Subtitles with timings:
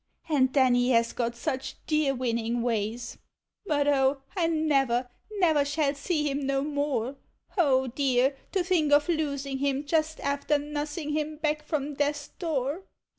[0.27, 3.19] And then he has got such dear winning ways—
[3.67, 3.87] but(),
[4.35, 7.17] I never, never shall see him no more!
[7.55, 8.35] O dear!
[8.53, 12.81] to think of losing him just after nussing him back from death's door!